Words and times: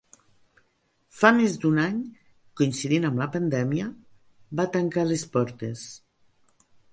Fa 1.17 1.29
més 1.39 1.57
d’un 1.65 1.77
any, 1.83 1.99
coincidint 2.61 3.05
amb 3.11 3.21
la 3.23 3.27
pandèmia, 3.37 3.91
va 4.63 4.67
tancar 4.79 5.05
les 5.11 5.27
portes. 5.37 5.85